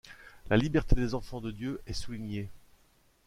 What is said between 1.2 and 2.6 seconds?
de Dieu est soulignée.